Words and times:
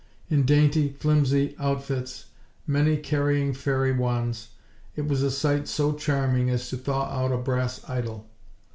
In 0.31 0.47
dainty, 0.47 0.89
flimsy 0.89 1.55
outfits, 1.59 2.25
many 2.65 2.97
carrying 2.97 3.53
fairy 3.53 3.91
wands, 3.91 4.47
it 4.95 5.07
was 5.07 5.21
a 5.21 5.29
sight 5.29 5.67
so 5.67 5.93
charming 5.93 6.49
as 6.49 6.67
to 6.71 6.77
thaw 6.77 7.03
out 7.11 7.31
a 7.31 7.37
brass 7.37 7.87
idol! 7.87 8.25